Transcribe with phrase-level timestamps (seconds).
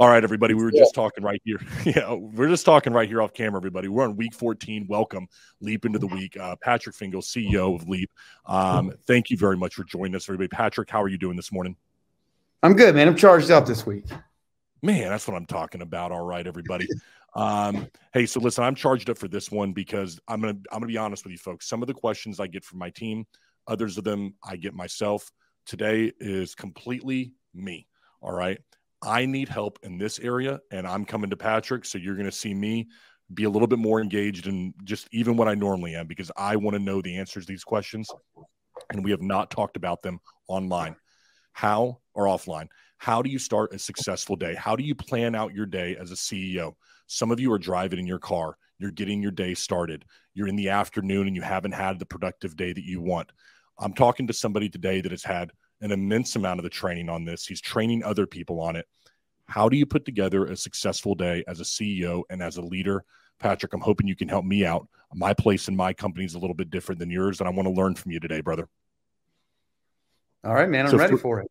[0.00, 0.54] All right, everybody.
[0.54, 1.58] We were just talking right here.
[1.84, 3.88] Yeah, we're just talking right here off camera, everybody.
[3.88, 4.86] We're on week 14.
[4.88, 5.26] Welcome,
[5.60, 6.36] Leap into the week.
[6.36, 8.08] Uh, Patrick Fingles, CEO of Leap.
[8.46, 10.46] Um, thank you very much for joining us, everybody.
[10.46, 11.74] Patrick, how are you doing this morning?
[12.62, 13.08] I'm good, man.
[13.08, 14.04] I'm charged up this week.
[14.82, 16.12] Man, that's what I'm talking about.
[16.12, 16.86] All right, everybody.
[17.34, 20.86] Um, hey, so listen, I'm charged up for this one because I'm gonna I'm gonna
[20.86, 21.68] be honest with you, folks.
[21.68, 23.26] Some of the questions I get from my team,
[23.66, 25.28] others of them I get myself.
[25.66, 27.88] Today is completely me.
[28.20, 28.58] All right.
[29.02, 31.84] I need help in this area, and I'm coming to Patrick.
[31.84, 32.88] So you're going to see me
[33.34, 36.56] be a little bit more engaged and just even what I normally am because I
[36.56, 38.10] want to know the answers to these questions.
[38.90, 40.96] And we have not talked about them online.
[41.52, 42.68] How or offline?
[42.96, 44.54] How do you start a successful day?
[44.54, 46.74] How do you plan out your day as a CEO?
[47.06, 50.04] Some of you are driving in your car, you're getting your day started,
[50.34, 53.30] you're in the afternoon and you haven't had the productive day that you want.
[53.78, 57.24] I'm talking to somebody today that has had an immense amount of the training on
[57.24, 57.46] this.
[57.46, 58.86] He's training other people on it.
[59.46, 63.04] How do you put together a successful day as a CEO and as a leader?
[63.38, 64.88] Patrick, I'm hoping you can help me out.
[65.14, 67.66] My place in my company is a little bit different than yours, and I want
[67.66, 68.68] to learn from you today, brother.
[70.44, 70.84] All right, man.
[70.84, 71.50] I'm so ready for, for it.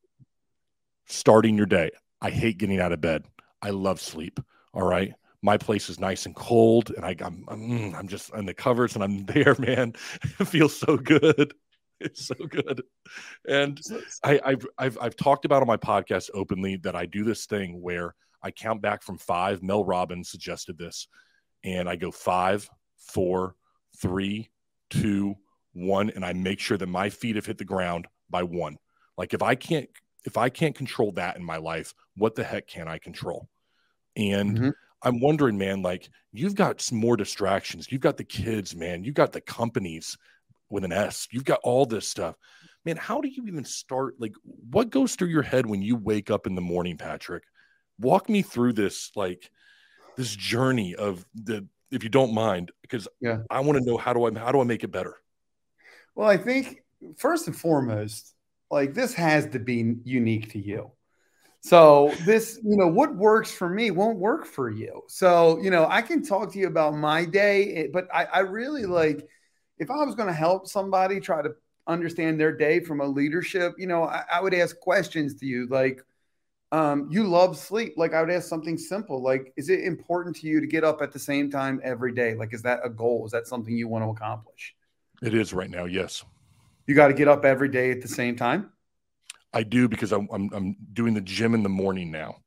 [1.05, 1.89] Starting your day.
[2.21, 3.25] I hate getting out of bed.
[3.61, 4.39] I love sleep.
[4.73, 5.13] All right.
[5.41, 8.53] My place is nice and cold, and I, I'm, I'm, mm, I'm just on the
[8.53, 9.93] covers, and I'm there, man.
[10.39, 11.53] it feels so good.
[11.99, 12.83] it's so good.
[13.47, 13.79] And
[14.23, 17.81] I, I've, I've I've talked about on my podcast openly that I do this thing
[17.81, 19.63] where I count back from five.
[19.63, 21.07] Mel Robbins suggested this,
[21.63, 23.55] and I go five, four,
[23.99, 24.49] three,
[24.89, 25.35] two,
[25.73, 28.77] one, and I make sure that my feet have hit the ground by one.
[29.17, 29.89] Like if I can't
[30.25, 33.47] if I can't control that in my life, what the heck can I control?
[34.15, 34.69] And mm-hmm.
[35.03, 37.91] I'm wondering, man, like you've got some more distractions.
[37.91, 39.03] You've got the kids, man.
[39.03, 40.17] You've got the companies
[40.69, 41.27] with an S.
[41.31, 42.35] You've got all this stuff.
[42.85, 44.15] Man, how do you even start?
[44.19, 47.43] Like, what goes through your head when you wake up in the morning, Patrick?
[47.99, 49.49] Walk me through this, like,
[50.15, 53.39] this journey of the, if you don't mind, because yeah.
[53.49, 55.15] I want to know how do I how do I make it better?
[56.15, 56.83] Well, I think
[57.17, 58.33] first and foremost,
[58.71, 60.91] like this has to be unique to you.
[61.61, 65.01] So this, you know, what works for me won't work for you.
[65.07, 68.39] So, you know, I can talk to you about my day, eh, but I, I
[68.39, 69.27] really like
[69.79, 71.55] if I was going to help somebody try to
[71.87, 75.67] understand their day from a leadership, you know, I, I would ask questions to you
[75.67, 76.03] like,
[76.71, 77.93] um, you love sleep.
[77.95, 81.01] Like I would ask something simple, like, is it important to you to get up
[81.01, 82.35] at the same time every day?
[82.35, 83.25] Like, is that a goal?
[83.25, 84.75] Is that something you want to accomplish?
[85.21, 85.85] It is right now.
[85.85, 86.25] Yes.
[86.85, 88.71] You got to get up every day at the same time.
[89.53, 92.37] I do because I'm, I'm, I'm doing the gym in the morning now.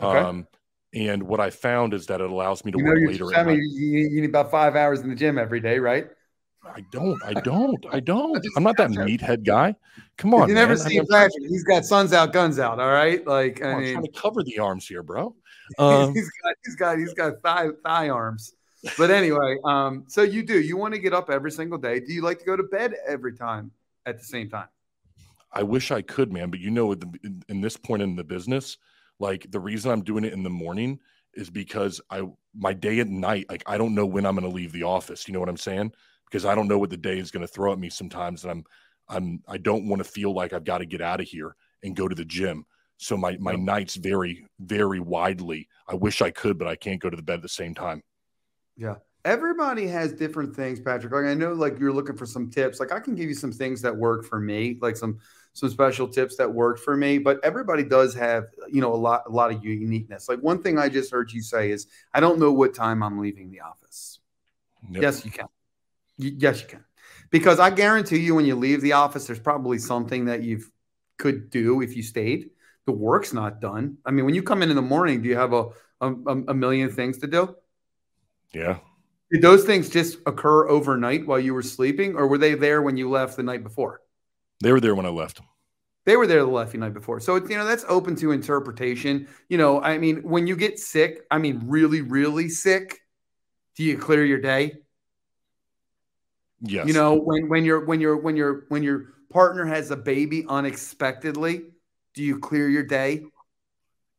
[0.00, 0.18] Okay.
[0.18, 0.48] Um,
[0.92, 3.34] and what I found is that it allows me to you work later.
[3.34, 6.08] I mean, you, you need about five hours in the gym every day, right?
[6.64, 7.20] I don't.
[7.24, 7.84] I don't.
[7.90, 8.44] I don't.
[8.56, 9.74] I'm not that meathead guy.
[10.16, 10.48] Come on.
[10.48, 11.32] You never see Patrick.
[11.48, 12.78] He's got sons out, guns out.
[12.80, 13.26] All right.
[13.26, 15.34] Like I am mean, trying to cover the arms here, bro.
[15.78, 18.52] Um, he's got he's got he's got thigh thigh arms.
[18.98, 20.60] But anyway, um, so you do.
[20.60, 22.00] You want to get up every single day.
[22.00, 23.70] Do you like to go to bed every time
[24.04, 24.66] at the same time?
[25.52, 26.50] I wish I could, man.
[26.50, 28.76] But you know, in, in this point in the business,
[29.18, 30.98] like the reason I'm doing it in the morning
[31.34, 32.22] is because I
[32.54, 35.26] my day at night, like I don't know when I'm going to leave the office.
[35.28, 35.92] You know what I'm saying?
[36.32, 38.44] Because I don't know what the day is going to throw at me sometimes.
[38.44, 38.64] And I'm,
[39.06, 41.94] I'm, I don't want to feel like I've got to get out of here and
[41.94, 42.64] go to the gym.
[42.96, 45.68] So my, my nights vary very widely.
[45.86, 48.02] I wish I could, but I can't go to the bed at the same time.
[48.78, 48.94] Yeah.
[49.26, 51.12] Everybody has different things, Patrick.
[51.12, 52.80] Like I know like you're looking for some tips.
[52.80, 55.18] Like I can give you some things that work for me, like some
[55.52, 59.24] some special tips that worked for me, but everybody does have, you know, a lot
[59.26, 60.28] a lot of uniqueness.
[60.28, 63.20] Like one thing I just heard you say is I don't know what time I'm
[63.20, 64.18] leaving the office.
[64.88, 65.02] Nope.
[65.02, 65.46] Yes, you can
[66.30, 66.84] yes, you can.
[67.30, 70.62] Because I guarantee you, when you leave the office, there's probably something that you
[71.18, 72.50] could do if you stayed.
[72.86, 73.98] The work's not done.
[74.04, 75.68] I mean, when you come in in the morning, do you have a,
[76.00, 76.12] a,
[76.48, 77.54] a million things to do?
[78.52, 78.78] Yeah.
[79.30, 82.98] Did those things just occur overnight while you were sleeping, or were they there when
[82.98, 84.02] you left the night before?
[84.62, 85.40] They were there when I left.
[86.04, 87.20] They were there the left night before.
[87.20, 89.28] So, you know, that's open to interpretation.
[89.48, 92.98] You know, I mean, when you get sick, I mean, really, really sick,
[93.76, 94.74] do you clear your day?
[96.62, 96.86] Yes.
[96.86, 100.44] You know, when when you're when you're when you're when your partner has a baby
[100.48, 101.62] unexpectedly,
[102.14, 103.24] do you clear your day?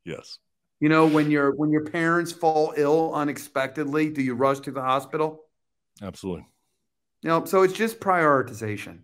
[0.04, 0.40] Yes.
[0.80, 4.82] You know, when your when your parents fall ill unexpectedly, do you rush to the
[4.82, 5.46] hospital?
[6.02, 6.46] Absolutely.
[7.22, 9.00] You know, so it's just prioritization.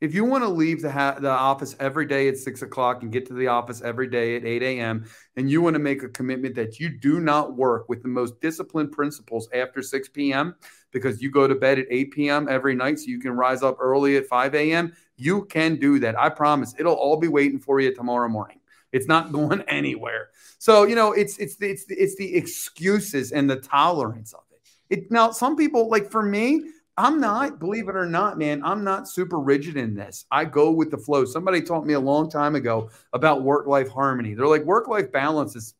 [0.00, 3.12] If you want to leave the, ha- the office every day at six o'clock and
[3.12, 5.06] get to the office every day at 8 a.m.,
[5.36, 8.40] and you want to make a commitment that you do not work with the most
[8.40, 10.56] disciplined principles after 6 p.m.,
[10.90, 12.48] because you go to bed at 8 p.m.
[12.48, 16.18] every night so you can rise up early at 5 a.m., you can do that.
[16.18, 18.60] I promise it'll all be waiting for you tomorrow morning.
[18.92, 20.30] It's not going anywhere.
[20.58, 24.60] So you know, it's it's it's the, it's the excuses and the tolerance of it.
[24.90, 26.62] It now some people like for me,
[26.96, 30.26] I'm not, believe it or not, man, I'm not super rigid in this.
[30.30, 31.24] I go with the flow.
[31.24, 34.34] Somebody taught me a long time ago about work life harmony.
[34.34, 35.74] They're like, work life balance is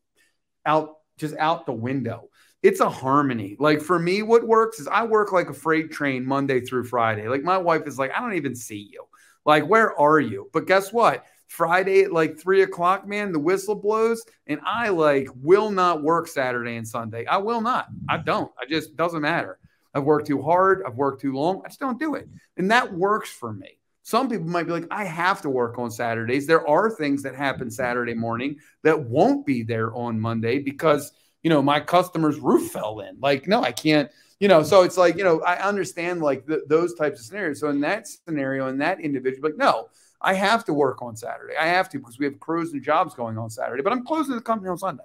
[0.65, 2.29] out, just out the window.
[2.63, 3.55] It's a harmony.
[3.59, 7.29] Like for me, what works is I work like a freight train Monday through Friday.
[7.29, 9.05] Like my wife is like, I don't even see you.
[9.45, 10.49] Like, where are you?
[10.51, 11.23] But guess what?
[11.47, 16.27] Friday at like three o'clock, man, the whistle blows, and I like will not work
[16.27, 17.25] Saturday and Sunday.
[17.25, 17.87] I will not.
[18.09, 18.51] I don't.
[18.59, 19.59] I just doesn't matter.
[19.95, 20.83] I've worked too hard.
[20.85, 21.61] I've worked too long.
[21.65, 22.27] I just don't do it.
[22.57, 23.79] And that works for me.
[24.03, 26.45] Some people might be like, I have to work on Saturdays.
[26.45, 31.11] There are things that happen Saturday morning that won't be there on Monday because,
[31.41, 33.17] you know, my customer's roof fell in.
[33.19, 36.93] Like, no, I can't, you know, so it's like, you know, I understand like those
[36.93, 37.61] types of scenarios.
[37.61, 39.89] So in that scenario, in that individual, like, no,
[40.21, 41.55] I have to work on Saturday.
[41.59, 44.35] I have to because we have crews and jobs going on Saturday, but I'm closing
[44.35, 45.03] the company on Sunday.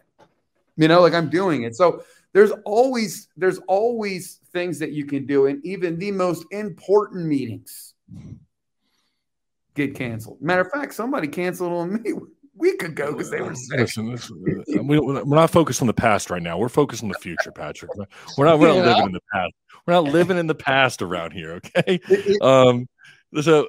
[0.76, 1.76] You know, like I'm doing it.
[1.76, 7.26] So there's always there's always things that you can do and even the most important
[7.26, 7.94] meetings
[9.74, 12.12] get canceled matter of fact somebody canceled on me
[12.60, 13.80] we could go because they were sick.
[13.80, 16.58] Listen, listen, we, are not focused on the past right now.
[16.58, 17.90] We're focused on the future, Patrick.
[18.36, 19.52] We're not, we're not living in the past.
[19.86, 21.52] We're not living in the past around here.
[21.52, 21.98] Okay.
[22.42, 22.88] Um,
[23.40, 23.68] so,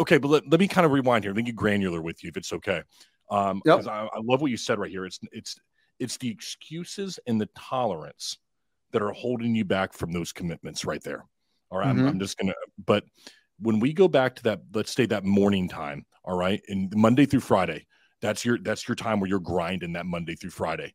[0.00, 1.32] okay, but let, let me kind of rewind here.
[1.32, 2.82] Let me get granular with you if it's okay.
[3.30, 3.86] Um, yep.
[3.86, 5.04] I, I love what you said right here.
[5.04, 5.56] It's, it's,
[6.02, 8.38] it's the excuses and the tolerance
[8.90, 11.24] that are holding you back from those commitments right there.
[11.70, 12.00] All right, mm-hmm.
[12.00, 12.54] I'm, I'm just gonna.
[12.84, 13.04] But
[13.60, 16.04] when we go back to that, let's say that morning time.
[16.24, 17.86] All right, and Monday through Friday,
[18.20, 20.94] that's your that's your time where you're grinding that Monday through Friday.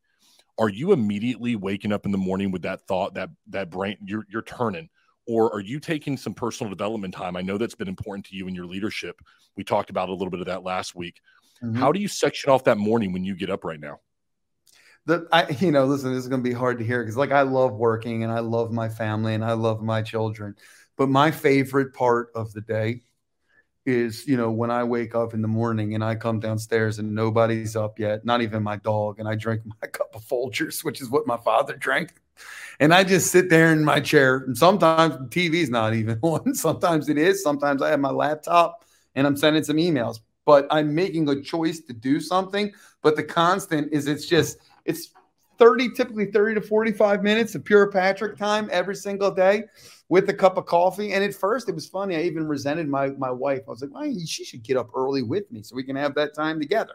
[0.58, 4.26] Are you immediately waking up in the morning with that thought that that brain you're
[4.28, 4.88] you're turning?
[5.28, 7.36] or are you taking some personal development time?
[7.36, 9.20] I know that's been important to you in your leadership.
[9.56, 11.20] We talked about a little bit of that last week.
[11.62, 11.76] Mm-hmm.
[11.76, 14.00] How do you section off that morning when you get up right now?
[15.08, 17.32] The I you know listen this is going to be hard to hear because like
[17.32, 20.54] I love working and I love my family and I love my children
[20.96, 23.00] but my favorite part of the day
[23.86, 27.14] is you know when I wake up in the morning and I come downstairs and
[27.14, 31.00] nobody's up yet not even my dog and I drink my cup of Folgers which
[31.00, 32.12] is what my father drank
[32.78, 37.08] and I just sit there in my chair and sometimes TV's not even on sometimes
[37.08, 38.84] it is sometimes I have my laptop
[39.14, 42.72] and I'm sending some emails but I'm making a choice to do something
[43.02, 45.12] but the constant is it's just it's
[45.58, 49.64] 30, typically 30 to 45 minutes of pure Patrick time every single day
[50.08, 51.12] with a cup of coffee.
[51.12, 52.16] And at first, it was funny.
[52.16, 53.62] I even resented my, my wife.
[53.66, 56.14] I was like, well, she should get up early with me so we can have
[56.14, 56.94] that time together.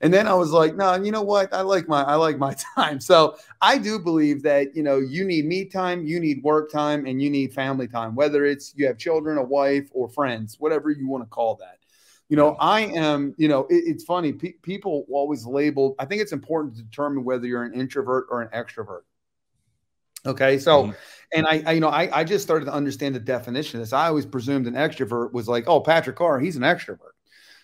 [0.00, 1.52] And then I was like, no, you know what?
[1.52, 3.00] I like my I like my time.
[3.00, 7.04] So I do believe that you know you need me time, you need work time,
[7.06, 8.14] and you need family time.
[8.14, 11.77] Whether it's you have children, a wife, or friends, whatever you want to call that.
[12.28, 14.32] You know, I am, you know, it, it's funny.
[14.32, 18.42] Pe- people always label, I think it's important to determine whether you're an introvert or
[18.42, 19.02] an extrovert.
[20.26, 20.58] Okay.
[20.58, 20.92] So, mm-hmm.
[21.32, 23.92] and I, I, you know, I, I just started to understand the definition of this.
[23.92, 27.12] I always presumed an extrovert was like, oh, Patrick Carr, he's an extrovert.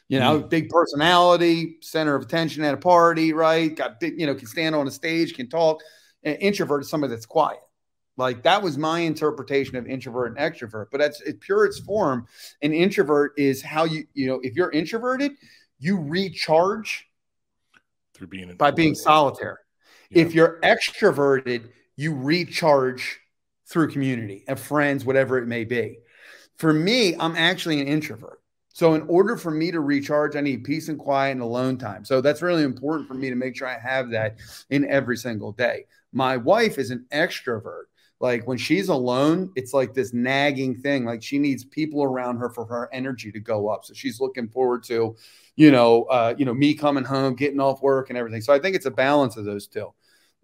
[0.09, 0.49] You know, mm-hmm.
[0.49, 3.75] big personality, center of attention at a party, right?
[3.75, 5.83] Got big, you know, can stand on a stage, can talk.
[6.23, 7.59] An introvert is somebody that's quiet.
[8.17, 10.87] Like that was my interpretation of introvert and extrovert.
[10.93, 12.27] But that's it, pure its form.
[12.63, 15.33] An introvert is how you, you know, if you're introverted,
[15.79, 17.07] you recharge
[18.15, 19.59] through being by being solitary.
[20.11, 20.23] Yeah.
[20.23, 23.21] If you're extroverted, you recharge
[23.67, 25.99] through community and friends, whatever it may be.
[26.57, 28.41] For me, I'm actually an introvert.
[28.73, 32.05] So, in order for me to recharge, I need peace and quiet and alone time.
[32.05, 34.37] So, that's really important for me to make sure I have that
[34.71, 35.87] in every single day.
[36.13, 37.85] My wife is an extrovert
[38.25, 42.49] like when she's alone it's like this nagging thing like she needs people around her
[42.49, 43.85] for her energy to go up.
[43.85, 45.15] So she's looking forward to
[45.57, 48.41] you know uh, you know me coming home getting off work and everything.
[48.41, 49.93] So i think it's a balance of those two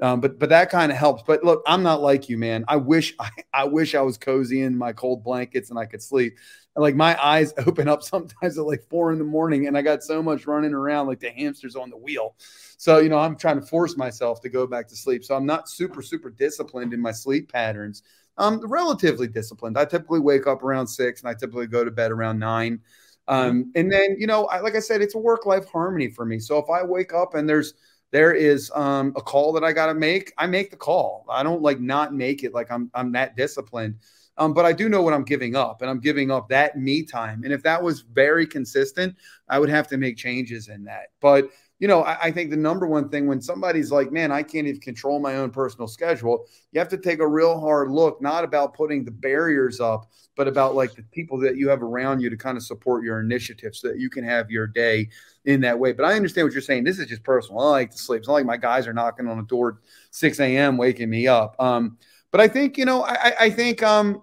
[0.01, 2.77] um, but but that kind of helps but look i'm not like you man i
[2.77, 6.37] wish I, I wish i was cozy in my cold blankets and i could sleep
[6.75, 9.83] and like my eyes open up sometimes at like four in the morning and i
[9.83, 12.35] got so much running around like the hamsters on the wheel
[12.81, 15.23] so, you know, I'm trying to force myself to go back to sleep.
[15.23, 18.03] So I'm not super, super disciplined in my sleep patterns.
[18.39, 19.77] I'm relatively disciplined.
[19.77, 22.81] I typically wake up around six and I typically go to bed around nine.
[23.29, 23.71] Um, mm-hmm.
[23.75, 26.39] and then, you know, I, like I said, it's a work life harmony for me.
[26.39, 27.75] So if I wake up and there's,
[28.11, 31.25] there is um, a call that I got to make, I make the call.
[31.29, 33.97] I don't like not make it like I'm, I'm that disciplined.
[34.37, 37.03] Um, but I do know what I'm giving up, and I'm giving up that me
[37.03, 37.43] time.
[37.45, 39.15] And if that was very consistent,
[39.49, 41.09] I would have to make changes in that.
[41.21, 44.43] But you know, I, I, think the number one thing when somebody's like, man, I
[44.43, 48.21] can't even control my own personal schedule, you have to take a real hard look,
[48.21, 52.21] not about putting the barriers up, but about like the people that you have around
[52.21, 55.09] you to kind of support your initiative so that you can have your day
[55.47, 55.93] in that way.
[55.93, 56.85] But I understand what you're saying.
[56.85, 57.61] This is just personal.
[57.61, 58.19] I like to sleep.
[58.19, 60.77] It's not like my guys are knocking on the door 6 a.m.
[60.77, 61.57] waking me up.
[61.59, 61.97] Um,
[62.31, 64.23] but I think, you know, I, I think, um,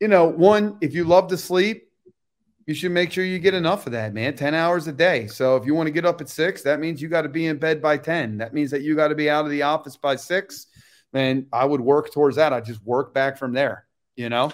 [0.00, 1.87] you know, one, if you love to sleep,
[2.68, 4.36] you should make sure you get enough of that, man.
[4.36, 5.26] 10 hours a day.
[5.26, 7.46] So if you want to get up at six, that means you got to be
[7.46, 8.36] in bed by 10.
[8.36, 10.66] That means that you got to be out of the office by six.
[11.14, 12.52] And I would work towards that.
[12.52, 14.52] I just work back from there, you know?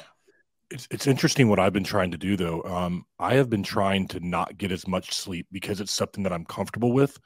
[0.71, 2.63] It's, it's interesting what I've been trying to do though.
[2.63, 6.33] Um, I have been trying to not get as much sleep because it's something that
[6.33, 7.19] I'm comfortable with.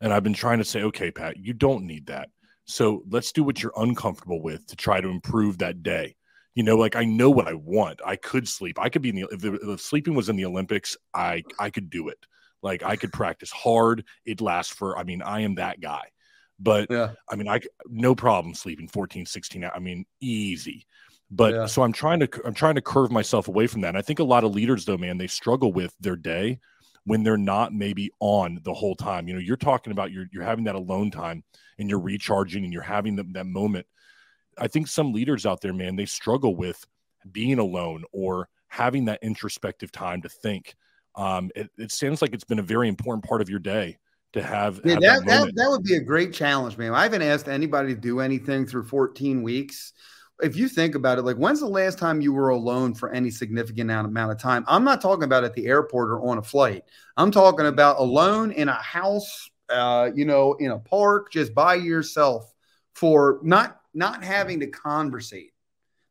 [0.00, 2.30] And I've been trying to say, okay, Pat, you don't need that.
[2.64, 6.16] So let's do what you're uncomfortable with to try to improve that day.
[6.60, 8.02] You know, like I know what I want.
[8.04, 8.78] I could sleep.
[8.78, 11.70] I could be in the if, the if sleeping was in the Olympics, I I
[11.70, 12.18] could do it.
[12.62, 14.04] Like I could practice hard.
[14.26, 14.98] It lasts for.
[14.98, 16.10] I mean, I am that guy.
[16.58, 17.12] But yeah.
[17.30, 20.84] I mean, I no problem sleeping 14, 16 I mean, easy.
[21.30, 21.64] But yeah.
[21.64, 23.88] so I'm trying to I'm trying to curve myself away from that.
[23.88, 26.60] And I think a lot of leaders though, man, they struggle with their day
[27.04, 29.28] when they're not maybe on the whole time.
[29.28, 31.42] You know, you're talking about you're you're having that alone time
[31.78, 33.86] and you're recharging and you're having the, that moment
[34.60, 36.86] I think some leaders out there, man, they struggle with
[37.32, 40.74] being alone or having that introspective time to think.
[41.16, 43.98] Um, it, it seems like it's been a very important part of your day
[44.32, 44.80] to have.
[44.84, 46.94] Yeah, have that, that, that, that would be a great challenge, man.
[46.94, 49.92] I haven't asked anybody to do anything through 14 weeks.
[50.42, 53.30] If you think about it, like when's the last time you were alone for any
[53.30, 54.64] significant amount of time?
[54.68, 56.84] I'm not talking about at the airport or on a flight.
[57.16, 61.74] I'm talking about alone in a house, uh, you know, in a park, just by
[61.74, 62.50] yourself
[62.94, 65.52] for not not having to conversate.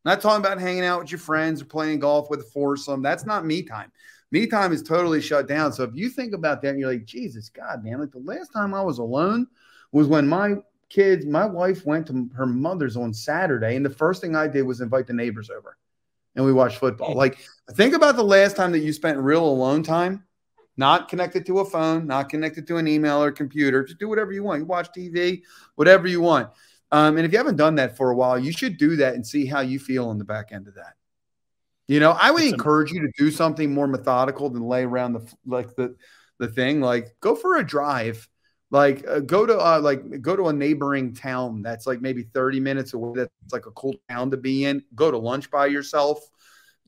[0.05, 3.01] Not talking about hanging out with your friends or playing golf with a foursome.
[3.01, 3.91] That's not me time.
[4.31, 5.73] Me time is totally shut down.
[5.73, 8.73] So if you think about that you're like, Jesus, God, man, like the last time
[8.73, 9.47] I was alone
[9.91, 10.55] was when my
[10.89, 13.75] kids, my wife went to her mother's on Saturday.
[13.75, 15.77] And the first thing I did was invite the neighbors over
[16.35, 17.15] and we watched football.
[17.15, 17.39] Like,
[17.73, 20.23] think about the last time that you spent real alone time,
[20.77, 23.83] not connected to a phone, not connected to an email or computer.
[23.83, 24.59] Just do whatever you want.
[24.61, 25.41] You watch TV,
[25.75, 26.49] whatever you want.
[26.91, 29.25] Um, and if you haven't done that for a while, you should do that and
[29.25, 30.93] see how you feel on the back end of that.
[31.87, 35.13] You know, I would That's encourage you to do something more methodical than lay around
[35.13, 35.95] the like the
[36.37, 36.81] the thing.
[36.81, 38.27] Like, go for a drive.
[38.71, 42.59] Like, uh, go to uh, like go to a neighboring town that's like maybe thirty
[42.59, 43.13] minutes away.
[43.15, 44.83] That's like a cool town to be in.
[44.93, 46.19] Go to lunch by yourself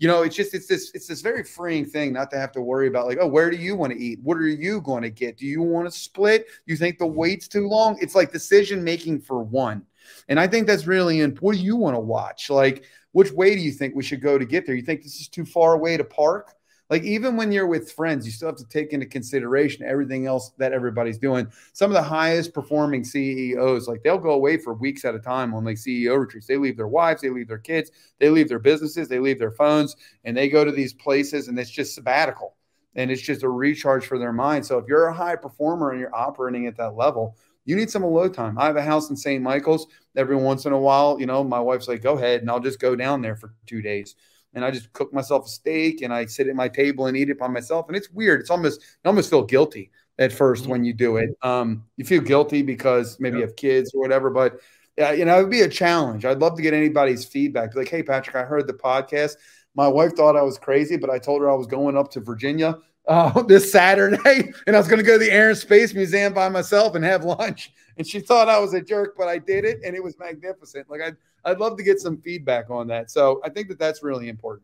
[0.01, 2.61] you know, it's just it's this it's this very freeing thing not to have to
[2.61, 4.17] worry about like, oh, where do you want to eat?
[4.23, 5.37] What are you going to get?
[5.37, 6.47] Do you want to split?
[6.65, 7.99] You think the wait's too long?
[8.01, 9.85] It's like decision making for one.
[10.27, 11.43] And I think that's really important.
[11.43, 12.49] What do you want to watch?
[12.49, 14.75] Like, which way do you think we should go to get there?
[14.75, 16.53] You think this is too far away to park?
[16.89, 20.51] Like, even when you're with friends, you still have to take into consideration everything else
[20.57, 21.47] that everybody's doing.
[21.71, 25.53] Some of the highest performing CEOs, like, they'll go away for weeks at a time
[25.53, 26.47] on like CEO retreats.
[26.47, 29.51] They leave their wives, they leave their kids, they leave their businesses, they leave their
[29.51, 32.57] phones, and they go to these places, and it's just sabbatical
[32.95, 34.65] and it's just a recharge for their mind.
[34.65, 37.37] So if you're a high performer and you're operating at that level,
[37.71, 38.57] you need some alone time.
[38.59, 39.41] I have a house in St.
[39.41, 39.87] Michael's.
[40.17, 42.81] Every once in a while, you know, my wife's like, go ahead, and I'll just
[42.81, 44.15] go down there for two days.
[44.53, 47.29] And I just cook myself a steak and I sit at my table and eat
[47.29, 47.87] it by myself.
[47.87, 48.41] And it's weird.
[48.41, 50.69] It's almost, you almost feel guilty at 1st mm-hmm.
[50.71, 51.29] when you do it.
[51.41, 54.59] Um, you feel guilty because maybe you have kids or whatever, but
[54.97, 56.25] yeah, you know, it would be a challenge.
[56.25, 57.71] I'd love to get anybody's feedback.
[57.71, 59.35] Be like, hey, Patrick, I heard the podcast.
[59.75, 62.19] My wife thought I was crazy, but I told her I was going up to
[62.19, 65.93] Virginia uh, this Saturday, and I was going to go to the Air and Space
[65.93, 67.71] Museum by myself and have lunch.
[67.97, 70.89] And she thought I was a jerk, but I did it, and it was magnificent.
[70.89, 73.09] Like I'd I'd love to get some feedback on that.
[73.09, 74.63] So I think that that's really important.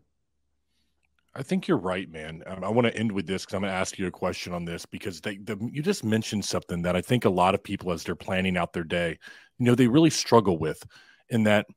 [1.35, 2.43] I think you're right, man.
[2.47, 4.53] Um, I want to end with this because I'm going to ask you a question
[4.53, 7.63] on this because they, the, you just mentioned something that I think a lot of
[7.63, 9.19] people, as they're planning out their day,
[9.59, 10.83] you know, they really struggle with,
[11.29, 11.67] in that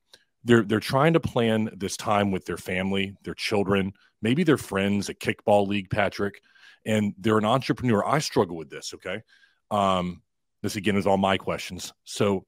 [0.43, 5.09] they're they're trying to plan this time with their family, their children, maybe their friends,
[5.09, 6.41] a kickball league, Patrick,
[6.85, 8.05] and they're an entrepreneur.
[8.05, 8.93] I struggle with this.
[8.93, 9.21] Okay.
[9.69, 10.21] Um,
[10.61, 11.93] this again is all my questions.
[12.03, 12.45] So,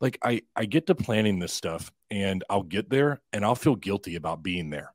[0.00, 3.76] like, I, I get to planning this stuff and I'll get there and I'll feel
[3.76, 4.92] guilty about being there.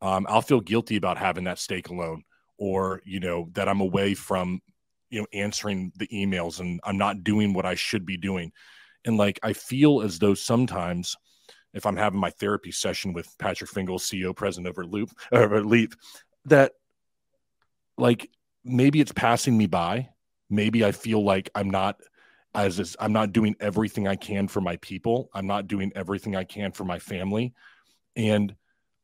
[0.00, 2.22] Um, I'll feel guilty about having that steak alone
[2.58, 4.60] or, you know, that I'm away from,
[5.10, 8.52] you know, answering the emails and I'm not doing what I should be doing.
[9.04, 11.16] And like, I feel as though sometimes
[11.72, 15.94] if I'm having my therapy session with Patrick Fingles, CEO, president over Loop, over Leap,
[16.46, 16.72] that
[17.96, 18.30] like
[18.64, 20.08] maybe it's passing me by.
[20.50, 22.00] Maybe I feel like I'm not
[22.54, 25.30] as is, I'm not doing everything I can for my people.
[25.32, 27.54] I'm not doing everything I can for my family.
[28.14, 28.54] And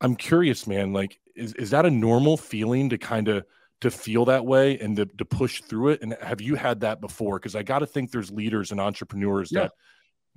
[0.00, 3.44] I'm curious, man, like, is, is that a normal feeling to kind of
[3.80, 6.02] to feel that way and to, to push through it?
[6.02, 7.38] And have you had that before?
[7.38, 9.62] Because I got to think there's leaders and entrepreneurs yeah.
[9.62, 9.72] that,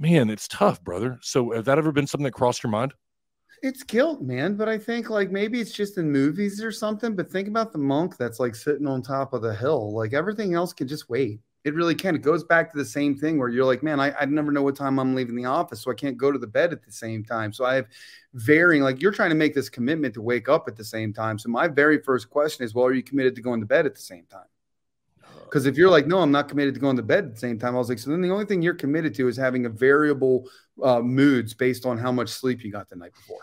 [0.01, 1.19] man, it's tough, brother.
[1.21, 2.93] So, has that ever been something that crossed your mind?
[3.61, 4.55] It's guilt, man.
[4.55, 7.15] But I think like maybe it's just in movies or something.
[7.15, 9.93] But think about the monk that's like sitting on top of the hill.
[9.93, 11.39] Like everything else can just wait.
[11.63, 12.15] It really can.
[12.15, 14.63] It goes back to the same thing where you're like, man, I, I never know
[14.63, 16.91] what time I'm leaving the office, so I can't go to the bed at the
[16.91, 17.53] same time.
[17.53, 17.85] So I have
[18.33, 21.37] varying, like you're trying to make this commitment to wake up at the same time.
[21.37, 23.93] So my very first question is, well, are you committed to going to bed at
[23.93, 24.47] the same time?
[25.45, 27.59] Because if you're like, no, I'm not committed to going to bed at the same
[27.59, 29.69] time, I was like, so then the only thing you're committed to is having a
[29.69, 30.47] variable
[30.81, 33.41] uh, moods based on how much sleep you got the night before.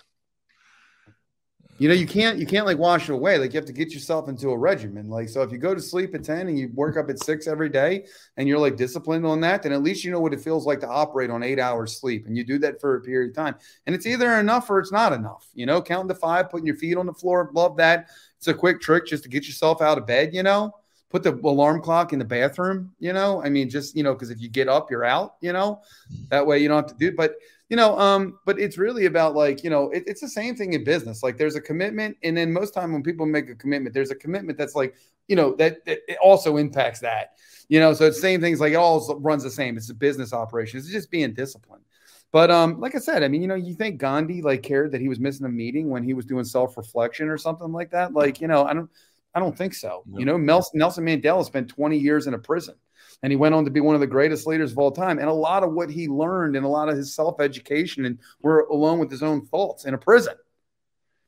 [1.78, 3.38] You know, you can't you can't like wash it away.
[3.38, 5.08] Like you have to get yourself into a regimen.
[5.08, 7.46] Like so, if you go to sleep at ten and you work up at six
[7.46, 8.06] every day,
[8.36, 10.80] and you're like disciplined on that, then at least you know what it feels like
[10.80, 13.54] to operate on eight hours sleep, and you do that for a period of time.
[13.86, 15.46] And it's either enough or it's not enough.
[15.54, 18.08] You know, counting to five, putting your feet on the floor, love that.
[18.38, 20.34] It's a quick trick just to get yourself out of bed.
[20.34, 20.74] You know,
[21.10, 22.92] put the alarm clock in the bathroom.
[22.98, 25.36] You know, I mean, just you know, because if you get up, you're out.
[25.40, 25.82] You know,
[26.28, 27.14] that way you don't have to do.
[27.16, 27.36] But
[27.68, 30.72] you know um but it's really about like you know it, it's the same thing
[30.72, 33.94] in business like there's a commitment and then most time when people make a commitment
[33.94, 34.94] there's a commitment that's like
[35.28, 37.32] you know that, that it also impacts that
[37.68, 40.32] you know so it's same things like it all runs the same it's a business
[40.32, 41.84] operation it's just being disciplined
[42.32, 45.00] but um like i said i mean you know you think gandhi like cared that
[45.00, 48.40] he was missing a meeting when he was doing self-reflection or something like that like
[48.40, 48.90] you know i don't
[49.38, 50.18] i don't think so no.
[50.18, 52.74] you know nelson mandela spent 20 years in a prison
[53.22, 55.18] and he went on to be one of the greatest leaders of all time.
[55.18, 58.18] And a lot of what he learned and a lot of his self education and
[58.42, 60.34] were alone with his own thoughts in a prison.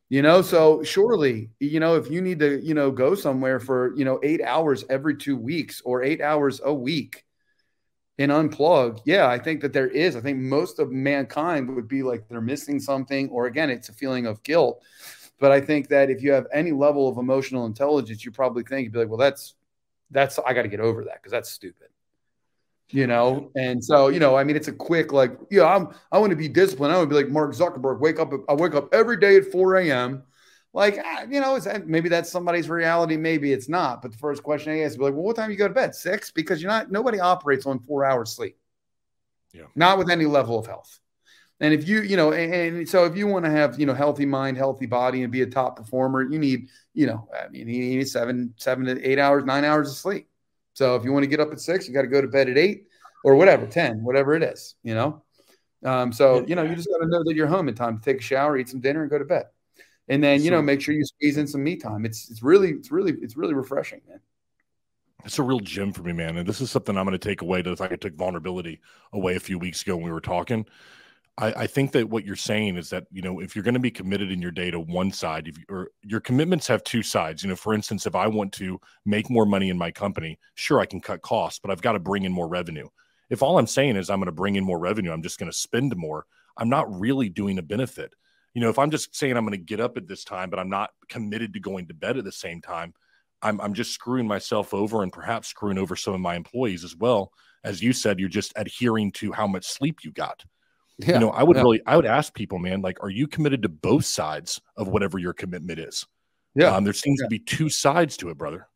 [0.09, 3.97] You know, so surely, you know, if you need to, you know, go somewhere for,
[3.97, 7.25] you know, eight hours every two weeks or eight hours a week
[8.19, 10.17] and unplug, yeah, I think that there is.
[10.17, 13.93] I think most of mankind would be like they're missing something, or again, it's a
[13.93, 14.83] feeling of guilt.
[15.41, 18.85] But I think that if you have any level of emotional intelligence, you probably think
[18.85, 19.55] you'd be like, well, that's
[20.11, 21.89] that's I got to get over that because that's stupid.
[22.91, 26.19] You know, and so you know, I mean, it's a quick like, yeah, I'm I
[26.19, 26.93] want to be disciplined.
[26.93, 28.01] I want to be like Mark Zuckerberg.
[28.01, 30.25] Wake up, I wake up every day at 4 a.m.
[30.73, 34.03] Like, ah, you know, maybe that's somebody's reality, maybe it's not.
[34.03, 35.95] But the first question I ask is like, well, what time you go to bed?
[35.95, 36.31] Six?
[36.31, 38.57] Because you're not nobody operates on four hours sleep.
[39.53, 39.65] Yeah.
[39.75, 41.01] Not with any level of health.
[41.61, 43.93] And if you, you know, and, and, so if you want to have, you know,
[43.93, 47.69] healthy mind, healthy body, and be a top performer, you need, you know, I mean,
[47.69, 50.29] you need seven, seven to eight hours, nine hours of sleep.
[50.73, 52.49] So if you want to get up at six, you got to go to bed
[52.49, 52.87] at eight
[53.25, 55.23] or whatever, 10, whatever it is, you know?
[55.85, 58.05] Um, so, you know, you just got to know that you're home in time to
[58.05, 59.47] take a shower, eat some dinner and go to bed.
[60.09, 62.05] And then, you know, make sure you squeeze in some me time.
[62.05, 64.21] It's, it's really, it's really, it's really refreshing, man.
[65.25, 66.39] It's a real gym for me, man.
[66.39, 68.81] And this is something I'm going to take away to like I took vulnerability
[69.13, 70.67] away a few weeks ago when we were talking.
[71.39, 73.81] I, I, think that what you're saying is that you know if you're going to
[73.81, 77.03] be committed in your day to one side, if you, or your commitments have two
[77.03, 77.43] sides.
[77.43, 80.81] You know, for instance, if I want to make more money in my company, sure
[80.81, 82.89] I can cut costs, but I've got to bring in more revenue.
[83.31, 85.51] If all I'm saying is I'm going to bring in more revenue, I'm just going
[85.51, 86.27] to spend more.
[86.57, 88.13] I'm not really doing a benefit.
[88.55, 90.59] You know, if I'm just saying I'm going to get up at this time, but
[90.59, 92.93] I'm not committed to going to bed at the same time,
[93.43, 96.97] I'm I'm just screwing myself over and perhaps screwing over some of my employees as
[96.97, 97.33] well.
[97.65, 100.45] As you said, you're just adhering to how much sleep you got.
[101.01, 101.63] Yeah, you know, I would yeah.
[101.63, 105.19] really, I would ask people, man, like, are you committed to both sides of whatever
[105.19, 106.07] your commitment is?
[106.55, 106.75] Yeah.
[106.75, 107.27] Um, there seems yeah.
[107.27, 108.69] to be two sides to it, brother.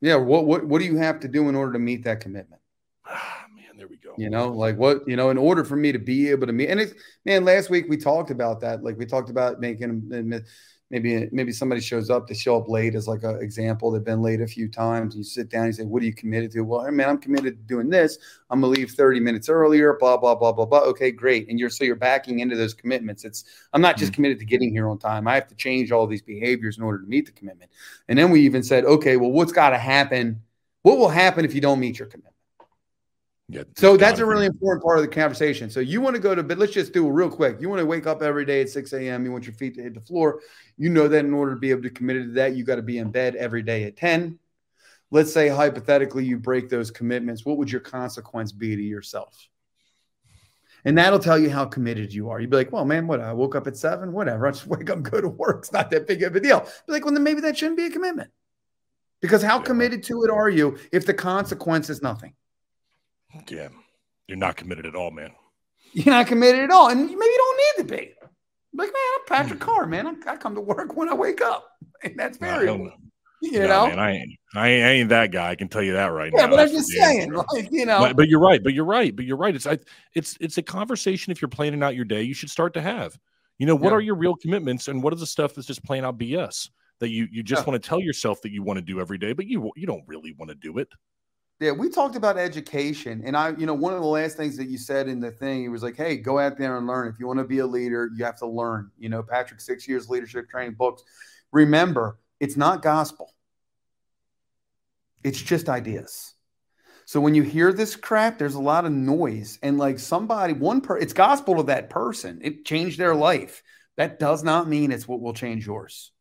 [0.00, 0.16] Yeah.
[0.16, 2.60] What, what, what do you have to do in order to meet that commitment?
[3.06, 4.14] Ah, man, there we go.
[4.16, 6.70] You know, like what, you know, in order for me to be able to meet,
[6.70, 8.82] and it's, man, last week we talked about that.
[8.82, 10.42] Like we talked about making
[10.90, 14.22] maybe maybe somebody shows up they show up late as like an example they've been
[14.22, 16.62] late a few times you sit down and you say what are you committed to?
[16.62, 18.18] Well man i'm committed to doing this.
[18.50, 20.80] I'm gonna leave 30 minutes earlier blah blah blah blah blah.
[20.80, 21.48] Okay great.
[21.48, 23.24] And you're so you're backing into those commitments.
[23.24, 24.16] It's i'm not just mm-hmm.
[24.16, 25.28] committed to getting here on time.
[25.28, 27.70] I have to change all these behaviors in order to meet the commitment.
[28.08, 30.42] And then we even said okay well what's got to happen?
[30.82, 32.29] What will happen if you don't meet your commitment
[33.50, 35.70] yeah, so that's a really important part of the conversation.
[35.70, 36.58] So you want to go to bed.
[36.58, 37.60] Let's just do it real quick.
[37.60, 39.24] You want to wake up every day at 6 a.m.
[39.24, 40.40] You want your feet to hit the floor.
[40.76, 42.82] You know that in order to be able to commit to that, you got to
[42.82, 44.38] be in bed every day at 10.
[45.10, 47.44] Let's say hypothetically you break those commitments.
[47.44, 49.48] What would your consequence be to yourself?
[50.84, 52.40] And that'll tell you how committed you are.
[52.40, 53.20] You'd be like, well, man, what?
[53.20, 54.46] I woke up at seven, whatever.
[54.46, 55.58] I just wake up, go to work.
[55.58, 56.60] It's not that big of a deal.
[56.86, 58.30] Be like, well, then maybe that shouldn't be a commitment.
[59.20, 62.34] Because how committed to it are you if the consequence is nothing?
[63.48, 63.68] Yeah,
[64.26, 65.32] you're not committed at all, man.
[65.92, 68.14] You're not committed at all, and maybe you don't need to be.
[68.72, 69.70] Like, man, I'm Patrick hmm.
[69.70, 70.06] Carr, man.
[70.26, 71.68] I, come to work when I wake up,
[72.04, 72.92] and that's very, no,
[73.42, 73.86] you no, know.
[73.88, 75.50] Man, I ain't, I ain't, I ain't that guy.
[75.50, 76.50] I can tell you that right yeah, now.
[76.50, 78.00] but I'm just saying, like, you know.
[78.00, 78.62] But, but, you're right.
[78.62, 79.14] But you're right.
[79.14, 79.54] But you're right.
[79.54, 79.78] It's, I,
[80.14, 81.30] it's, it's a conversation.
[81.32, 83.18] If you're planning out your day, you should start to have.
[83.58, 83.96] You know, what yeah.
[83.96, 86.70] are your real commitments, and what is the stuff that's just playing out BS?
[87.00, 87.70] that you you just yeah.
[87.70, 90.04] want to tell yourself that you want to do every day, but you you don't
[90.06, 90.88] really want to do it.
[91.60, 94.68] Yeah, we talked about education, and I, you know, one of the last things that
[94.68, 97.06] you said in the thing, it was like, "Hey, go out there and learn.
[97.06, 99.86] If you want to be a leader, you have to learn." You know, Patrick, six
[99.86, 101.02] years leadership training books.
[101.52, 103.34] Remember, it's not gospel;
[105.22, 106.34] it's just ideas.
[107.04, 110.80] So when you hear this crap, there's a lot of noise, and like somebody, one
[110.80, 112.40] per, it's gospel to that person.
[112.42, 113.62] It changed their life.
[113.96, 116.12] That does not mean it's what will change yours.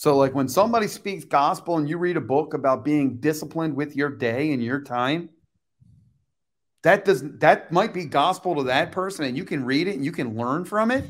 [0.00, 3.94] So, like when somebody speaks gospel and you read a book about being disciplined with
[3.94, 5.28] your day and your time,
[6.84, 10.02] that does that might be gospel to that person, and you can read it and
[10.02, 11.04] you can learn from it.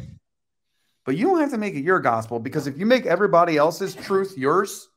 [1.07, 3.95] But you don't have to make it your gospel because if you make everybody else's
[3.95, 4.89] truth yours,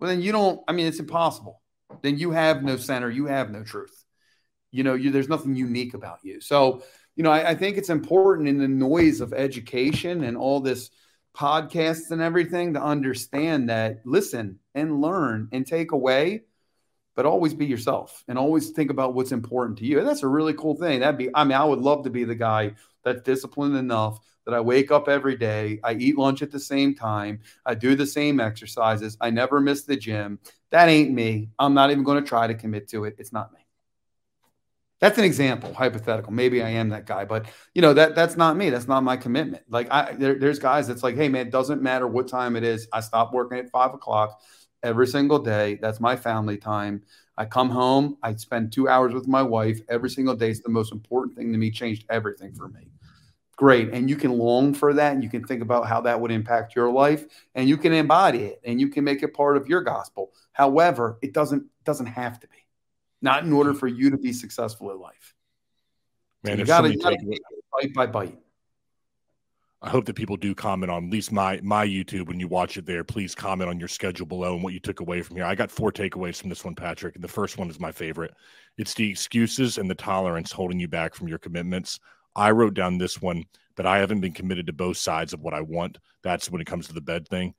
[0.00, 0.62] well, then you don't.
[0.66, 1.60] I mean, it's impossible.
[2.00, 3.10] Then you have no center.
[3.10, 4.02] You have no truth.
[4.70, 6.40] You know, you, there's nothing unique about you.
[6.40, 6.82] So,
[7.16, 10.88] you know, I, I think it's important in the noise of education and all this
[11.36, 16.42] podcasts and everything to understand that listen and learn and take away
[17.14, 19.98] but always be yourself and always think about what's important to you.
[19.98, 21.00] And that's a really cool thing.
[21.00, 24.54] That'd be i mean i would love to be the guy that's disciplined enough that
[24.54, 28.06] i wake up every day i eat lunch at the same time i do the
[28.06, 30.38] same exercises i never miss the gym.
[30.70, 31.50] That ain't me.
[31.58, 33.14] I'm not even going to try to commit to it.
[33.18, 33.63] It's not me
[35.00, 36.32] that's an example, hypothetical.
[36.32, 38.70] Maybe I am that guy, but you know that that's not me.
[38.70, 39.64] That's not my commitment.
[39.68, 42.64] Like I, there, there's guys that's like, hey man, it doesn't matter what time it
[42.64, 42.88] is.
[42.92, 44.40] I stop working at five o'clock
[44.82, 45.78] every single day.
[45.80, 47.02] That's my family time.
[47.36, 48.16] I come home.
[48.22, 50.50] I spend two hours with my wife every single day.
[50.50, 51.70] It's the most important thing to me.
[51.70, 52.90] Changed everything for me.
[53.56, 56.32] Great, and you can long for that, and you can think about how that would
[56.32, 59.68] impact your life, and you can embody it, and you can make it part of
[59.68, 60.32] your gospel.
[60.52, 62.63] However, it doesn't doesn't have to be
[63.24, 65.34] not in order for you to be successful in life.
[66.44, 67.40] Man, so you got to take
[67.72, 68.38] bite by bite.
[69.82, 72.76] I hope that people do comment on at least my my YouTube when you watch
[72.76, 73.02] it there.
[73.02, 75.44] Please comment on your schedule below and what you took away from here.
[75.44, 77.16] I got four takeaways from this one, Patrick.
[77.16, 78.32] And the first one is my favorite.
[78.78, 81.98] It's the excuses and the tolerance holding you back from your commitments.
[82.36, 83.44] I wrote down this one,
[83.76, 85.98] but I haven't been committed to both sides of what I want.
[86.22, 87.54] That's when it comes to the bed thing.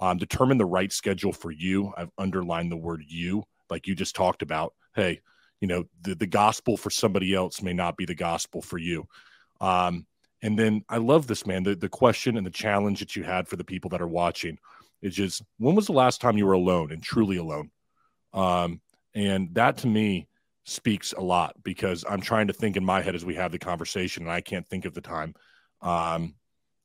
[0.00, 1.92] Um, determine the right schedule for you.
[1.96, 5.20] I've underlined the word you, like you just talked about hey,
[5.60, 9.06] you know, the, the gospel for somebody else may not be the gospel for you.
[9.60, 10.06] Um,
[10.42, 11.62] and then I love this, man.
[11.62, 14.58] The, the question and the challenge that you had for the people that are watching
[15.02, 17.70] is just when was the last time you were alone and truly alone?
[18.32, 18.80] Um,
[19.14, 20.28] and that to me
[20.64, 23.58] speaks a lot because I'm trying to think in my head as we have the
[23.58, 25.34] conversation and I can't think of the time.
[25.80, 26.34] Um,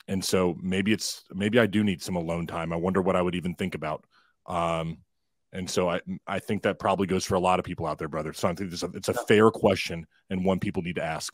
[0.08, 2.74] and so maybe it's maybe I do need some alone time.
[2.74, 4.06] I wonder what I would even think about.
[4.46, 4.98] Um,
[5.54, 8.10] and so I I think that probably goes for a lot of people out there,
[8.10, 8.34] brother.
[8.34, 11.34] So I think it's a, it's a fair question and one people need to ask.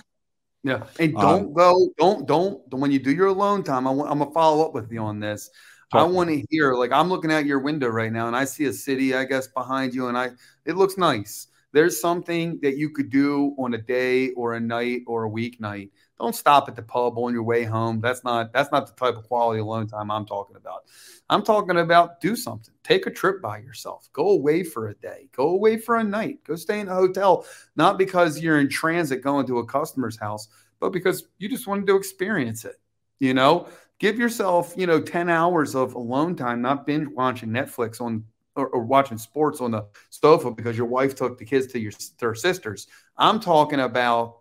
[0.63, 3.88] Yeah, and um, don't um, go, don't don't when you do your alone time.
[3.88, 5.49] I want, I'm gonna follow up with you on this.
[5.91, 8.65] I want to hear like I'm looking out your window right now, and I see
[8.65, 10.32] a city, I guess, behind you, and I
[10.65, 11.47] it looks nice.
[11.71, 15.91] There's something that you could do on a day or a night or a weeknight
[16.19, 18.01] don't stop at the pub on your way home.
[18.01, 20.84] That's not that's not the type of quality alone time I'm talking about.
[21.29, 22.73] I'm talking about do something.
[22.84, 24.10] Take a trip by yourself.
[24.13, 25.29] Go away for a day.
[25.32, 26.43] Go away for a night.
[26.43, 30.49] Go stay in a hotel, not because you're in transit going to a customer's house,
[30.79, 32.75] but because you just wanted to experience it.
[33.19, 33.67] You know,
[33.99, 38.23] give yourself, you know, 10 hours of alone time, not binge watching Netflix on
[38.55, 41.91] or, or, watching sports on the sofa because your wife took the kids to your
[41.91, 42.88] to her sisters.
[43.17, 44.38] I'm talking about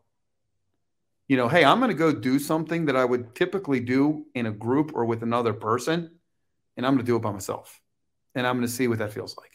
[1.28, 4.46] you know, hey, I'm going to go do something that I would typically do in
[4.46, 6.10] a group or with another person,
[6.76, 7.80] and I'm going to do it by myself.
[8.34, 9.52] And I'm going to see what that feels like.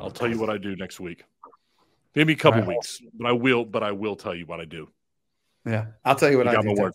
[0.00, 1.24] I'll tell you what I do next week.
[2.14, 2.68] Maybe a couple right.
[2.68, 3.64] weeks, but I will.
[3.64, 4.88] But I will tell you what I do.
[5.64, 6.74] Yeah, I'll tell you what you I do.
[6.74, 6.94] Work.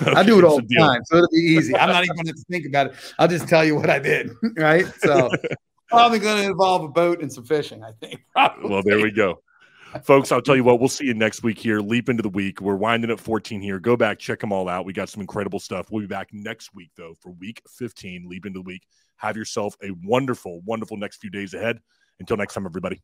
[0.00, 1.76] Okay, I do it all the time, so it'll be easy.
[1.76, 2.94] I'm not even going to think about it.
[3.18, 4.30] I'll just tell you what I did.
[4.56, 4.86] Right.
[4.98, 5.30] So
[5.88, 7.82] probably going to involve a boat and some fishing.
[7.82, 8.20] I think.
[8.32, 8.70] Probably.
[8.70, 9.40] Well, there we go.
[10.04, 11.80] Folks, I'll tell you what, we'll see you next week here.
[11.80, 12.60] Leap into the week.
[12.60, 13.78] We're winding up 14 here.
[13.78, 14.84] Go back, check them all out.
[14.86, 15.90] We got some incredible stuff.
[15.90, 18.28] We'll be back next week, though, for week 15.
[18.28, 18.86] Leap into the week.
[19.16, 21.80] Have yourself a wonderful, wonderful next few days ahead.
[22.20, 23.02] Until next time, everybody.